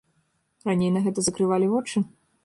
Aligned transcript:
Раней 0.69 0.89
на 0.95 1.03
гэта 1.07 1.23
закрывалі 1.27 1.69
вочы? 1.75 2.03